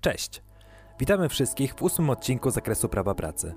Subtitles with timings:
[0.00, 0.42] Cześć!
[0.98, 3.54] Witamy wszystkich w ósmym odcinku zakresu prawa pracy.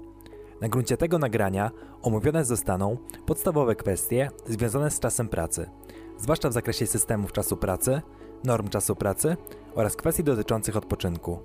[0.62, 5.69] Na gruncie tego nagrania omówione zostaną podstawowe kwestie związane z czasem pracy,
[6.17, 8.01] zwłaszcza w zakresie systemów czasu pracy,
[8.43, 9.37] norm czasu pracy
[9.75, 11.39] oraz kwestii dotyczących odpoczynku.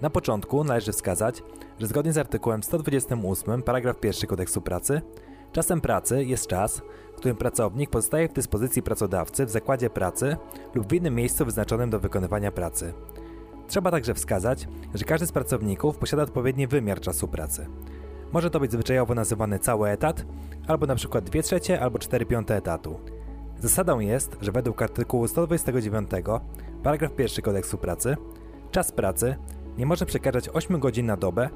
[0.00, 1.42] Na początku należy wskazać,
[1.78, 5.02] że zgodnie z artykułem 128 paragraf 1 kodeksu pracy,
[5.52, 10.36] czasem pracy jest czas, w którym pracownik pozostaje w dyspozycji pracodawcy w zakładzie pracy
[10.74, 12.94] lub w innym miejscu wyznaczonym do wykonywania pracy.
[13.68, 17.66] Trzeba także wskazać, że każdy z pracowników posiada odpowiedni wymiar czasu pracy.
[18.32, 20.26] Może to być zwyczajowo nazywany cały etat,
[20.66, 23.00] albo na przykład 2 trzecie albo 4 piąte etatu.
[23.60, 26.10] Zasadą jest, że według artykułu 129
[26.82, 28.16] paragraf 1 kodeksu pracy
[28.74, 29.36] czas pracy
[29.78, 31.48] nie może przekraczać 8 godzin na dobę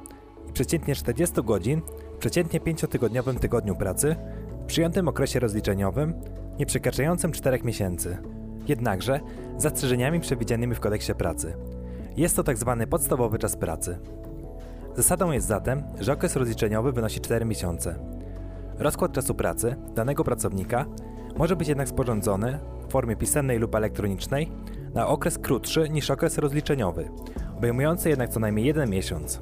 [0.49, 1.81] i przeciętnie 40 godzin
[2.15, 4.15] w przeciętnie 5-tygodniowym tygodniu pracy
[4.61, 6.13] w przyjętym okresie rozliczeniowym
[6.59, 8.17] nie przekraczającym 4 miesięcy.
[8.67, 9.19] Jednakże
[9.57, 11.53] zastrzeżeniami przewidzianymi w kodeksie pracy.
[12.19, 12.43] Jest to.
[12.43, 12.57] Tak
[12.89, 13.97] podstawowy czas pracy.
[14.95, 17.95] Zasadą jest zatem, że okres rozliczeniowy wynosi 4 miesiące.
[18.79, 20.85] Rozkład czasu pracy danego pracownika
[21.37, 24.51] może być jednak sporządzony w formie pisemnej lub elektronicznej
[24.93, 27.09] na okres krótszy niż okres rozliczeniowy,
[27.57, 29.41] obejmujący jednak co najmniej jeden miesiąc.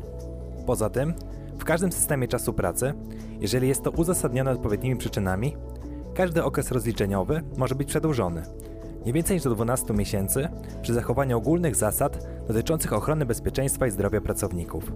[0.65, 1.13] Poza tym,
[1.59, 2.93] w każdym systemie czasu pracy,
[3.39, 5.55] jeżeli jest to uzasadnione odpowiednimi przyczynami,
[6.15, 8.43] każdy okres rozliczeniowy może być przedłużony,
[9.07, 10.49] nie więcej niż do 12 miesięcy
[10.81, 14.91] przy zachowaniu ogólnych zasad dotyczących ochrony bezpieczeństwa i zdrowia pracowników.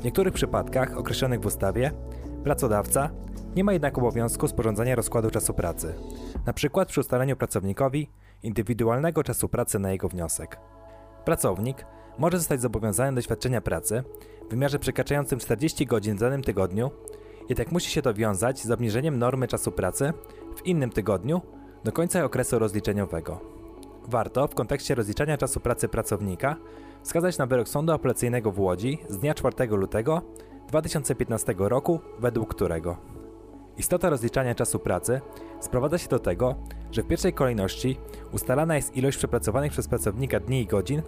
[0.00, 1.90] W niektórych przypadkach określonych w ustawie
[2.44, 3.10] pracodawca
[3.56, 5.94] nie ma jednak obowiązku sporządzania rozkładu czasu pracy,
[6.44, 6.86] np.
[6.86, 8.10] przy ustaleniu pracownikowi
[8.42, 10.60] indywidualnego czasu pracy na jego wniosek.
[11.24, 11.86] Pracownik
[12.18, 14.02] może zostać zobowiązany do świadczenia pracy
[14.46, 16.90] w wymiarze przekraczającym 40 godzin w danym tygodniu,
[17.48, 20.12] jednak musi się to wiązać z obniżeniem normy czasu pracy
[20.56, 21.42] w innym tygodniu
[21.84, 23.40] do końca okresu rozliczeniowego.
[24.08, 26.56] Warto w kontekście rozliczania czasu pracy pracownika
[27.02, 30.22] wskazać na wyrok Sądu Apelacyjnego w Łodzi z dnia 4 lutego
[30.68, 32.96] 2015 roku, według którego
[33.78, 35.20] istota rozliczania czasu pracy
[35.60, 36.54] sprowadza się do tego,
[36.90, 37.98] że w pierwszej kolejności
[38.32, 41.02] ustalana jest ilość przepracowanych przez pracownika dni i godzin,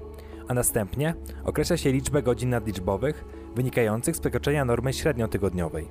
[0.49, 1.15] a następnie
[1.45, 5.89] określa się liczbę godzin nadliczbowych wynikających z przekroczenia normy średniotygodniowej,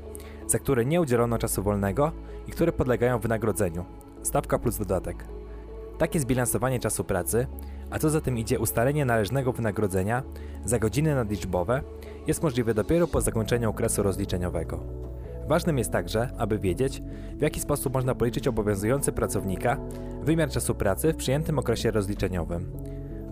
[0.48, 2.12] za które nie udzielono czasu wolnego
[2.48, 3.86] i które podlegają wynagrodzeniu,
[4.24, 5.26] stawka plus dodatek.
[5.98, 7.48] Takie zbilansowanie czasu pracy,
[7.90, 10.24] a co za tym idzie ustalenie należnego wynagrodzenia
[10.66, 11.82] za godziny nadliczbowe,
[12.28, 14.80] jest możliwe dopiero po zakończeniu okresu rozliczeniowego.
[15.48, 17.02] Ważnym jest także, aby wiedzieć,
[17.38, 19.78] w jaki sposób można policzyć obowiązujący pracownika
[20.24, 22.72] wymiar czasu pracy w przyjętym okresie rozliczeniowym.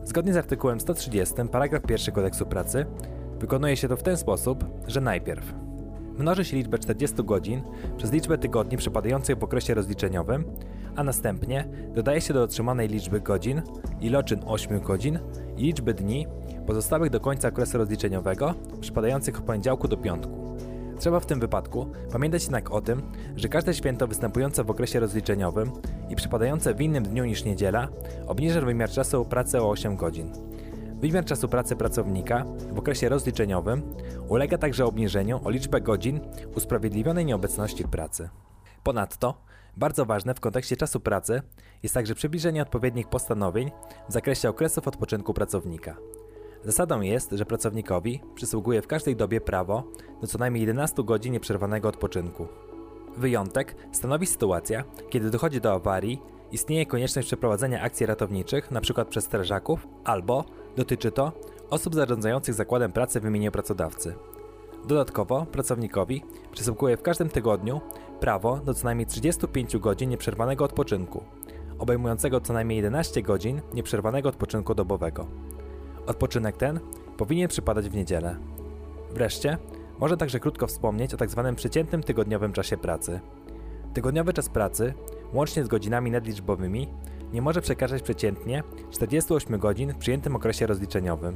[0.04, 2.86] Zgodnie z artykułem 130 paragraf 1 kodeksu pracy
[3.40, 5.66] wykonuje się to w ten sposób, że najpierw
[6.17, 7.61] mnoży się liczbę 40 godzin
[7.97, 10.44] przez liczbę tygodni przypadających w okresie rozliczeniowym,
[10.95, 13.61] a następnie dodaje się do otrzymanej liczby godzin
[14.01, 15.19] iloczyn 8 godzin
[15.57, 16.27] i liczby dni
[16.66, 20.57] pozostałych do końca okresu rozliczeniowego przypadających od poniedziałku do piątku.
[21.00, 23.01] Trzeba w tym wypadku pamiętać jednak o tym,
[23.35, 25.72] że każde święto występujące w okresie rozliczeniowym
[26.09, 27.88] i przypadające w innym dniu niż niedziela
[28.27, 30.31] obniża wymiar czasu pracy o 8 godzin.
[31.02, 33.81] Wymiar czasu pracy pracownika w okresie rozliczeniowym
[34.30, 36.19] ulega także obniżeniu o liczbę godzin
[36.56, 38.30] usprawiedliwionej nieobecności w pracy.
[38.84, 39.41] Ponadto,
[39.78, 41.41] bardzo ważne w kontekście czasu pracy
[41.84, 43.72] jest także przybliżenie odpowiednich postanowień
[44.09, 45.97] w zakresie okresów odpoczynku pracownika.
[46.63, 49.84] Zasadą jest, że pracownikowi przysługuje w każdej dobie prawo
[50.22, 52.47] do co najmniej 11 godzin nieprzerwanego odpoczynku.
[53.18, 56.22] Wyjątek stanowi sytuacja, kiedy dochodzi do awarii,
[56.52, 59.06] istnieje konieczność przeprowadzenia akcji ratowniczych, np.
[59.06, 60.46] przez strażaków, albo
[60.77, 61.31] dotyczy to
[61.69, 64.13] osób zarządzających zakładem pracy w imieniu pracodawcy.
[64.88, 67.81] Dodatkowo pracownikowi przysługuje w każdym tygodniu
[68.19, 71.23] prawo do co najmniej 35 godzin nieprzerwanego odpoczynku,
[71.79, 75.27] obejmującego co najmniej 11 godzin nieprzerwanego odpoczynku dobowego.
[76.07, 76.79] Odpoczynek ten
[77.17, 78.35] powinien przypadać w niedzielę.
[79.11, 79.57] Wreszcie,
[79.99, 81.44] można także krótko wspomnieć o tzw.
[81.45, 83.19] Tak przeciętnym tygodniowym czasie pracy.
[83.94, 84.94] Tygodniowy czas pracy,
[85.33, 86.88] łącznie z godzinami nadliczbowymi,
[87.33, 91.35] nie może przekraczać przeciętnie 48 godzin w przyjętym okresie rozliczeniowym.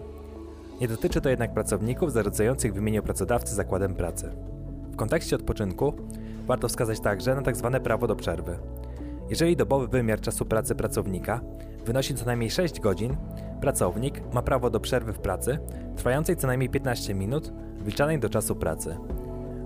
[0.81, 4.31] Nie dotyczy to jednak pracowników zarządzających w imieniu pracodawcy zakładem pracy.
[4.91, 5.93] W kontekście odpoczynku
[6.47, 7.69] warto wskazać także na tzw.
[7.73, 8.57] Tak prawo do przerwy.
[9.29, 11.41] Jeżeli dobowy wymiar czasu pracy pracownika
[11.85, 13.17] wynosi co najmniej 6 godzin,
[13.61, 15.59] pracownik ma prawo do przerwy w pracy
[15.95, 18.97] trwającej co najmniej 15 minut, wliczanej do czasu pracy.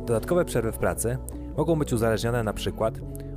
[0.05, 1.17] Dodatkowe przerwy w pracy
[1.57, 2.93] mogą być uzależnione przykład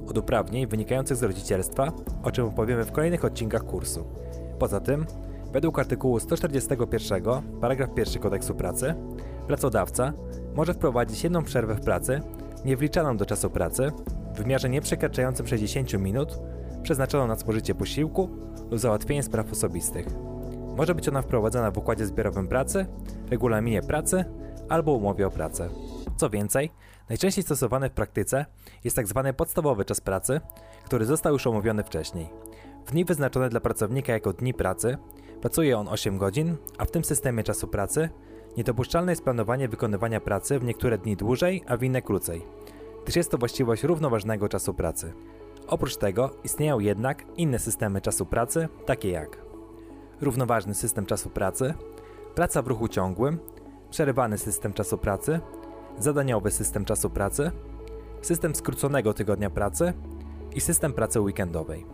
[0.08, 4.05] od uprawnień wynikających z rodzicielstwa, o czym opowiemy w kolejnych odcinkach kursu.
[4.58, 5.06] Poza tym,
[5.52, 7.22] według artykułu 141
[7.60, 8.94] paragraf 1 kodeksu pracy,
[9.46, 10.12] pracodawca
[10.55, 12.20] może wprowadzić jedną przerwę w pracy,
[12.64, 13.93] nie wliczaną do czasu pracy,
[14.34, 16.38] w wymiarze nie przekraczającym 60 minut,
[16.82, 18.28] przeznaczoną na spożycie posiłku
[18.70, 20.06] lub załatwienie spraw osobistych.
[20.76, 22.87] Może być ona wprowadzona w układzie zbiorowym pracy,
[23.31, 24.25] regulaminie pracy
[24.69, 25.69] albo umowie o pracę.
[26.19, 26.70] Co więcej,
[27.09, 28.47] najczęściej stosowany w praktyce
[28.85, 29.23] jest tzw.
[29.25, 30.41] Tak podstawowy czas pracy,
[30.85, 32.29] który został już omówiony wcześniej.
[32.87, 34.99] W dni wyznaczone dla pracownika jako dni pracy
[35.41, 38.09] pracuje on 8 godzin, a w tym systemie czasu pracy
[38.56, 42.43] niedopuszczalne jest planowanie wykonywania pracy w niektóre dni dłużej, a w inne krócej,
[43.03, 45.12] gdyż jest to właściwość równoważnego czasu pracy.
[45.67, 49.38] Oprócz tego istnieją jednak inne systemy czasu pracy, takie jak
[50.20, 51.75] równoważny system czasu pracy,
[52.35, 53.38] praca w ruchu ciągłym,
[53.91, 55.41] przerywany system czasu pracy,
[56.00, 57.50] zadaniowy system czasu pracy,
[58.23, 59.93] system skróconego tygodnia pracy
[60.55, 61.87] i system pracy weekendowej.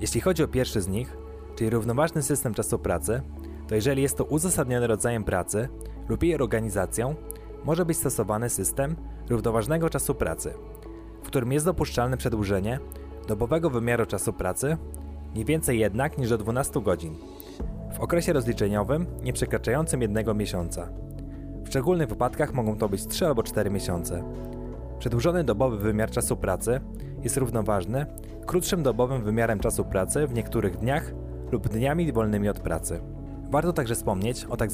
[0.00, 1.16] Jeśli chodzi o pierwszy z nich,
[1.54, 3.22] czyli równoważny system czasu pracy,
[3.68, 5.68] to jeżeli jest to uzasadnione rodzajem pracy
[6.08, 7.14] lub jej organizacją,
[7.64, 8.96] może być stosowany system
[9.28, 10.54] równoważnego czasu pracy,
[11.22, 12.78] w którym jest dopuszczalne przedłużenie
[13.28, 14.76] dobowego wymiaru czasu pracy,
[15.34, 17.16] nie więcej jednak niż do 12 godzin,
[17.94, 20.88] w okresie rozliczeniowym nie przekraczającym jednego miesiąca.
[21.70, 24.24] Szczególnych wypadkach mogą to być 3 albo 4 miesiące.
[24.98, 26.80] Przedłużony dobowy wymiar czasu pracy
[27.22, 28.06] jest równoważny
[28.46, 31.12] krótszym dobowym wymiarem czasu pracy w niektórych dniach
[31.52, 33.00] lub dniami wolnymi od pracy.
[33.50, 34.56] Warto także wspomnieć o.
[34.56, 34.70] Tak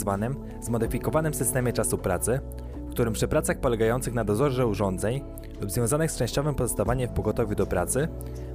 [0.61, 2.41] zmodyfikowanym systemie czasu pracy,
[2.87, 5.21] w którym przy pracach polegających na dozorze urządzeń
[5.61, 8.09] lub związanych z częściowym pozostawaniem w pogotowiu do pracy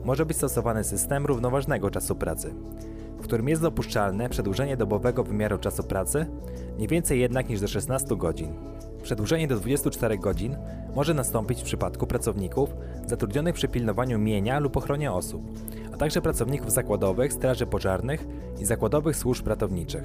[0.03, 2.53] może być stosowany system równoważnego czasu pracy,
[3.21, 6.25] w którym jest dopuszczalne przedłużenie dobowego wymiaru czasu pracy
[6.77, 8.53] nie więcej jednak niż do 16 godzin.
[9.03, 10.57] Przedłużenie do 24 godzin
[10.95, 12.69] może nastąpić w przypadku pracowników
[13.05, 15.41] zatrudnionych przy pilnowaniu mienia lub ochronie osób,
[15.93, 18.27] a także pracowników zakładowych, straży pożarnych
[18.59, 20.03] i zakładowych służb ratowniczych.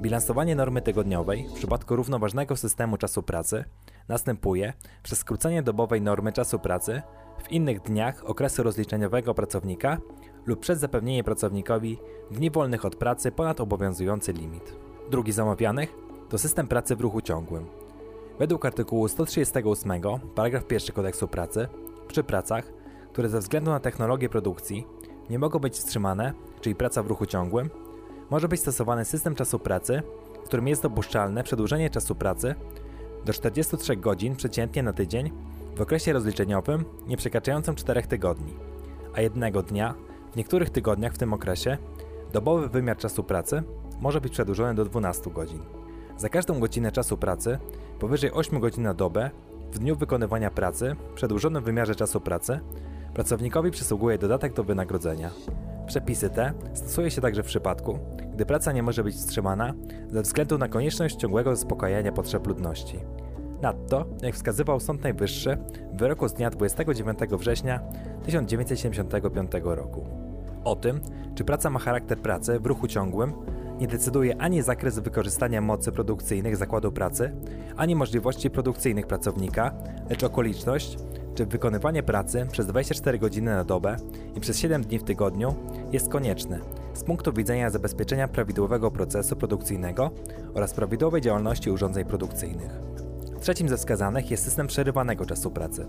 [0.00, 3.64] Bilansowanie normy tygodniowej w przypadku równoważnego systemu czasu pracy
[4.08, 4.72] następuje
[5.02, 7.02] przez skrócenie dobowej normy czasu pracy
[7.42, 9.98] w innych dniach okresu rozliczeniowego pracownika
[10.46, 11.98] lub przez zapewnienie pracownikowi
[12.30, 14.76] dni wolnych od pracy ponad obowiązujący limit.
[15.10, 15.94] Drugi z omawianych
[16.28, 17.66] to system pracy w ruchu ciągłym.
[18.38, 20.02] Według artykułu 138
[20.34, 21.68] paragraf 1 kodeksu pracy
[22.08, 22.72] przy pracach,
[23.12, 24.86] które ze względu na technologię produkcji
[25.30, 27.70] nie mogą być wstrzymane, czyli praca w ruchu ciągłym,
[28.30, 30.02] może być stosowany system czasu pracy,
[30.42, 32.54] w którym jest dopuszczalne przedłużenie czasu pracy
[33.24, 35.30] do 43 godzin przeciętnie na tydzień
[35.78, 38.54] w okresie rozliczeniowym nie przekraczającym 4 tygodni,
[39.14, 39.94] a jednego dnia
[40.32, 41.78] w niektórych tygodniach w tym okresie
[42.32, 43.62] dobowy wymiar czasu pracy
[44.00, 45.62] może być przedłużony do 12 godzin.
[46.16, 47.58] Za każdą godzinę czasu pracy
[47.98, 49.30] powyżej 8 godzin na dobę
[49.72, 52.60] w dniu wykonywania pracy, przedłużonym wymiarze czasu pracy,
[53.14, 55.30] pracownikowi przysługuje dodatek do wynagrodzenia.
[55.86, 57.98] Przepisy te stosuje się także w przypadku,
[58.32, 59.74] gdy praca nie może być wstrzymana
[60.08, 62.98] ze względu na konieczność ciągłego zaspokajania potrzeb ludności.
[63.62, 65.58] Nadto, jak wskazywał Sąd Najwyższy
[65.92, 67.80] w wyroku z dnia 29 września
[68.24, 70.06] 1975 roku.
[70.64, 71.00] O tym,
[71.34, 73.32] czy praca ma charakter pracy w ruchu ciągłym,
[73.80, 77.32] nie decyduje ani zakres wykorzystania mocy produkcyjnych zakładu pracy,
[77.76, 79.74] ani możliwości produkcyjnych pracownika,
[80.10, 80.98] lecz okoliczność,
[81.34, 83.96] czy wykonywanie pracy przez 24 godziny na dobę
[84.36, 85.54] i przez 7 dni w tygodniu
[85.92, 86.60] jest konieczne
[86.94, 90.10] z punktu widzenia zabezpieczenia prawidłowego procesu produkcyjnego
[90.54, 92.87] oraz prawidłowej działalności urządzeń produkcyjnych.
[93.40, 95.86] Trzecim ze wskazanych jest system przerywanego czasu pracy.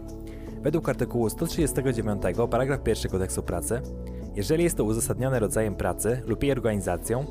[0.62, 3.82] Według artykułu 139 paragraf 1 kodeksu pracy,
[4.36, 7.26] jeżeli jest to uzasadnione rodzajem pracy lub jej organizacją,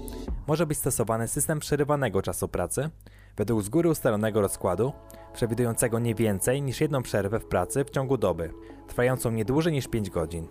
[0.47, 2.91] może być stosowany system przerywanego czasu pracy
[3.37, 4.93] według z góry ustalonego rozkładu,
[5.33, 8.51] przewidującego nie więcej niż jedną przerwę w pracy w ciągu doby,
[8.89, 10.49] trwającą nie dłużej niż 5 godzin.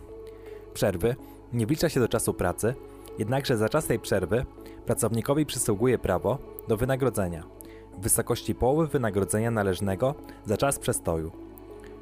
[0.74, 1.15] Przerwy
[1.53, 2.74] nie wlicza się do czasu pracy,
[3.20, 4.46] jednakże za czas tej przerwy
[4.86, 6.38] pracownikowi przysługuje prawo
[6.68, 7.57] do wynagrodzenia
[7.98, 11.32] w wysokości połowy wynagrodzenia należnego za czas przestoju.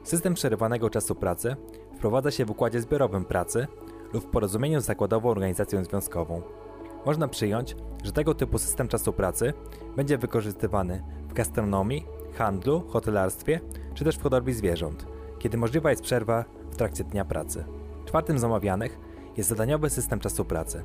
[0.03, 1.55] System przerywanego czasu pracy
[1.95, 3.67] wprowadza się w układzie zbiorowym pracy
[4.13, 6.41] lub w porozumieniu z zakładową organizacją związkową.
[7.05, 9.53] Można przyjąć, że tego typu system czasu pracy
[9.95, 12.05] będzie wykorzystywany w gastronomii,
[12.37, 13.59] handlu, hotelarstwie
[13.93, 15.07] czy też w hodowli zwierząt,
[15.39, 17.65] kiedy możliwa jest przerwa w trakcie dnia pracy.
[18.05, 18.99] Czwartym z omawianych
[19.37, 20.83] jest zadaniowy system czasu pracy.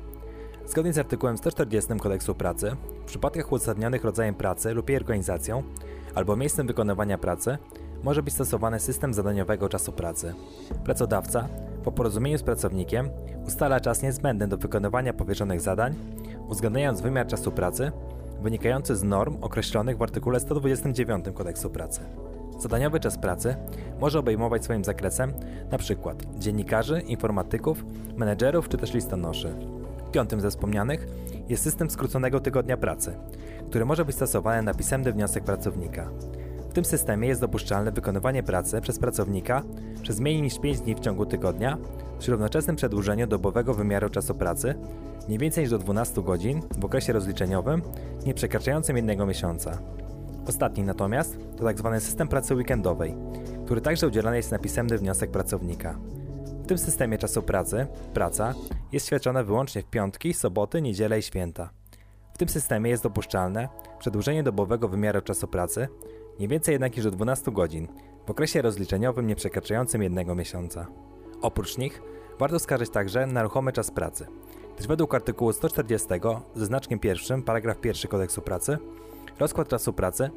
[0.67, 5.63] Zgodnie z artykułem 140 Kodeksu Pracy, w przypadkach uzasadnionych rodzajem pracy lub jej organizacją
[6.15, 7.57] albo miejscem wykonywania pracy,
[8.03, 10.33] może być stosowany system zadaniowego czasu pracy.
[10.83, 11.47] Pracodawca,
[11.83, 13.09] po porozumieniu z pracownikiem,
[13.47, 15.95] ustala czas niezbędny do wykonywania powierzonych zadań,
[16.47, 17.91] uwzględniając wymiar czasu pracy
[18.41, 22.01] wynikający z norm określonych w artykule 129 Kodeksu Pracy.
[22.59, 23.55] Zadaniowy czas pracy
[23.99, 25.33] może obejmować swoim zakresem
[25.69, 26.15] np.
[26.39, 29.80] dziennikarzy, informatyków, menedżerów czy też listonoszy.
[30.11, 31.07] Piątym ze wspomnianych
[31.49, 33.15] jest system skróconego tygodnia pracy,
[33.69, 36.09] który może być stosowany na pisemny wniosek pracownika.
[36.69, 39.63] W tym systemie jest dopuszczalne wykonywanie pracy przez pracownika
[40.01, 41.77] przez mniej niż 5 dni w ciągu tygodnia
[42.19, 44.75] przy równoczesnym przedłużeniu dobowego wymiaru czasu pracy
[45.29, 47.81] nie więcej niż do 12 godzin w okresie rozliczeniowym
[48.25, 49.77] nie przekraczającym jednego miesiąca.
[50.47, 51.89] Ostatni natomiast to tzw.
[51.93, 53.15] Tak system pracy weekendowej,
[53.65, 55.97] który także udzielany jest na pisemny wniosek pracownika.
[56.63, 58.53] W tym systemie czasu pracy praca
[58.91, 61.69] jest świadczona wyłącznie w piątki, soboty, niedziele i święta.
[62.33, 65.87] W tym systemie jest dopuszczalne przedłużenie dobowego wymiaru czasu pracy
[66.39, 67.87] nie więcej jednak niż do 12 godzin
[68.27, 70.87] w okresie rozliczeniowym nie przekraczającym jednego miesiąca.
[71.41, 72.01] Oprócz nich
[72.39, 74.27] warto skarżyć także na ruchomy czas pracy,
[74.75, 76.07] gdyż według artykułu 140
[76.55, 78.77] ze znaczkiem pierwszym, paragraf pierwszy kodeksu pracy,
[79.39, 80.29] rozkład czasu pracy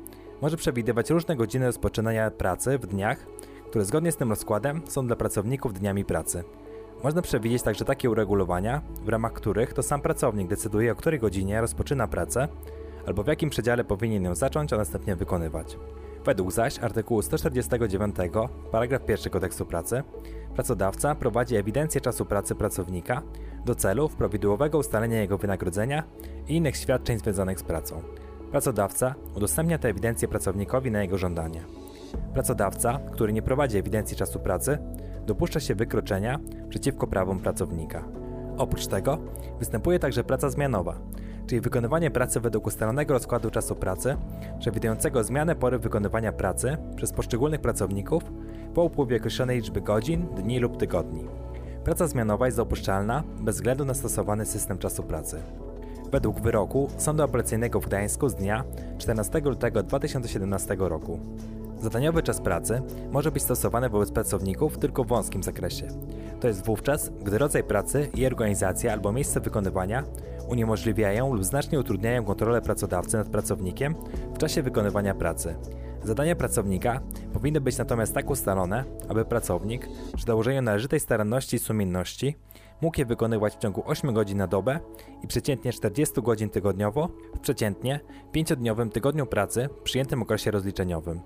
[0.42, 3.26] może przewidywać różne godziny rozpoczynania pracy w dniach,
[3.74, 6.44] które zgodnie z tym rozkładem są dla pracowników dniami pracy.
[7.04, 11.60] Można przewidzieć także takie uregulowania, w ramach których to sam pracownik decyduje o której godzinie
[11.60, 12.48] rozpoczyna pracę
[13.06, 15.78] albo w jakim przedziale powinien ją zacząć, a następnie wykonywać.
[16.24, 18.16] Według zaś artykułu 149
[18.72, 20.02] paragraf 1 kodeksu pracy
[20.54, 23.22] pracodawca prowadzi ewidencję czasu pracy pracownika
[23.64, 26.02] do celów prawidłowego ustalenia jego wynagrodzenia
[26.48, 28.02] i innych świadczeń związanych z pracą.
[28.50, 31.83] Pracodawca udostępnia tę ewidencję pracownikowi na jego żądanie.
[32.34, 34.78] Pracodawca, który nie prowadzi ewidencji czasu pracy,
[35.26, 38.04] dopuszcza się wykroczenia przeciwko prawom pracownika.
[38.58, 39.18] Oprócz tego
[39.58, 40.98] występuje także praca zmianowa,
[41.46, 44.16] czyli wykonywanie pracy według ustalonego rozkładu czasu pracy,
[44.58, 48.22] przewidującego zmianę pory wykonywania pracy przez poszczególnych pracowników
[48.74, 51.24] po upływie określonej liczby godzin, dni lub tygodni.
[51.84, 55.42] Praca zmianowa jest dopuszczalna bez względu na stosowany system czasu pracy.
[56.12, 58.64] Według wyroku Sądu Apelacyjnego w Gdańsku z dnia
[58.98, 61.20] 14 lutego 2017 roku.
[61.84, 65.88] Zadaniowy czas pracy może być stosowany wobec pracowników tylko w wąskim zakresie.
[66.40, 70.04] To jest wówczas, gdy rodzaj pracy, jej organizacja albo miejsce wykonywania
[70.48, 73.94] uniemożliwiają lub znacznie utrudniają kontrolę pracodawcy nad pracownikiem
[74.34, 75.56] w czasie wykonywania pracy.
[76.04, 77.00] Zadania pracownika
[77.32, 82.36] powinny być natomiast tak ustalone, aby pracownik, przy dołożeniu należytej staranności i sumienności,
[82.80, 84.80] mógł je wykonywać w ciągu 8 godzin na dobę
[85.22, 88.00] i przeciętnie 40 godzin tygodniowo w przeciętnie
[88.34, 91.20] 5-dniowym tygodniu pracy w przyjętym okresie rozliczeniowym.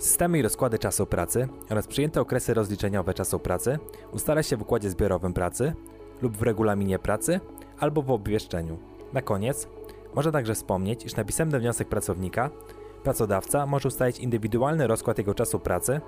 [0.00, 3.78] Systemy i rozkłady czasu pracy oraz przyjęte okresy rozliczeniowe czasu pracy
[4.12, 5.74] ustala się w układzie zbiorowym pracy
[6.22, 7.40] lub w regulaminie pracy
[7.78, 8.78] albo w obwieszczeniu.
[9.12, 9.68] Na koniec
[10.14, 12.50] można także wspomnieć, iż na pisemny wniosek pracownika
[13.02, 16.00] pracodawca może ustalić indywidualny rozkład jego czasu pracy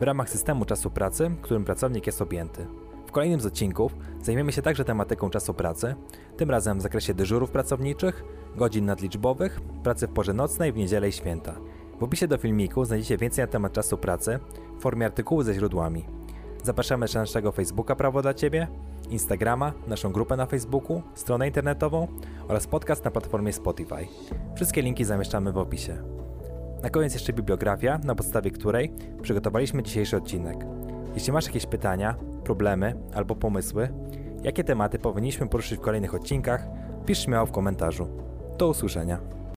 [0.00, 2.66] w ramach systemu czasu pracy, którym pracownik jest objęty.
[3.06, 5.94] W kolejnym z odcinków zajmiemy się także tematyką czasu pracy,
[6.36, 8.24] tym razem w zakresie dyżurów pracowniczych,
[8.56, 11.54] godzin nadliczbowych, pracy w porze nocnej, w niedzielę i święta.
[12.00, 14.38] W opisie do filmiku znajdziecie więcej na temat czasu pracy
[14.78, 16.04] w formie artykułu ze źródłami.
[16.62, 18.68] Zapraszamy na naszego Facebooka Prawo dla Ciebie,
[19.10, 22.08] Instagrama, naszą grupę na Facebooku, stronę internetową
[22.48, 24.06] oraz podcast na platformie Spotify.
[24.54, 26.02] Wszystkie linki zamieszczamy w opisie.
[26.82, 30.56] Na koniec jeszcze bibliografia, na podstawie której przygotowaliśmy dzisiejszy odcinek.
[31.14, 33.88] Jeśli masz jakieś pytania, problemy albo pomysły,
[34.42, 36.66] jakie tematy powinniśmy poruszyć w kolejnych odcinkach,
[37.06, 38.08] pisz śmiało w komentarzu.
[38.58, 39.43] Do usłyszenia.